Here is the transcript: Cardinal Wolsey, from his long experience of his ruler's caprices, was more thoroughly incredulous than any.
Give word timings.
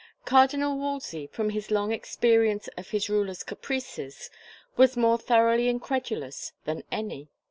Cardinal 0.25 0.79
Wolsey, 0.79 1.27
from 1.27 1.51
his 1.51 1.69
long 1.69 1.91
experience 1.91 2.67
of 2.69 2.89
his 2.89 3.07
ruler's 3.07 3.43
caprices, 3.43 4.31
was 4.75 4.97
more 4.97 5.19
thoroughly 5.19 5.69
incredulous 5.69 6.53
than 6.65 6.83
any. 6.91 7.29